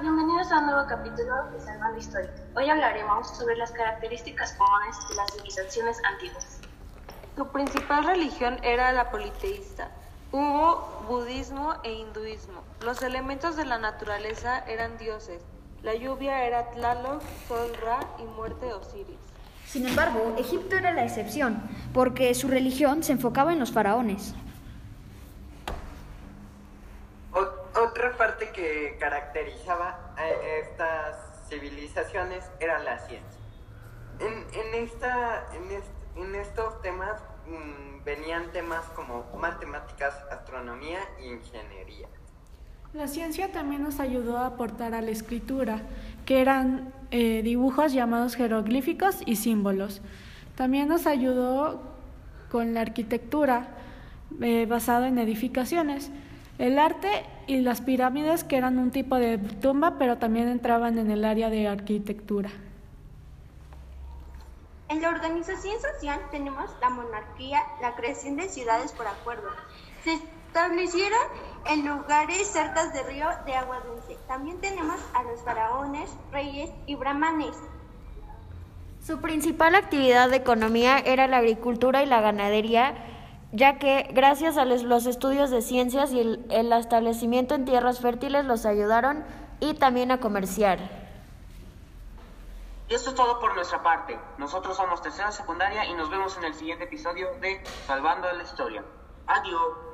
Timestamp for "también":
43.50-43.82, 50.54-50.86, 60.18-60.48, 74.28-74.60, 89.74-90.10